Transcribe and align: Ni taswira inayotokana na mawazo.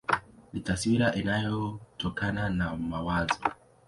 Ni 0.53 0.59
taswira 0.61 1.13
inayotokana 1.15 2.49
na 2.49 2.75
mawazo. 2.75 3.39